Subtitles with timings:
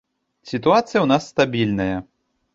[0.51, 1.95] Сітуацыя ў нас стабільная.